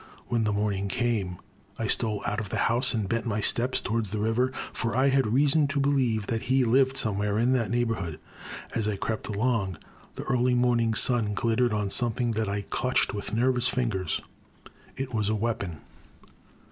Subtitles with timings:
[0.29, 1.37] When the morning came
[1.77, 5.09] I stole out of the house and bent my steps towards the river, for I
[5.09, 8.19] had reason to believe that he lived somewhere in that neighbourhood.
[8.73, 9.77] As I crept along,
[10.15, 14.21] the early morning sun glittered on something that I clutched with nervous fingers.
[14.97, 15.81] It was a weapon.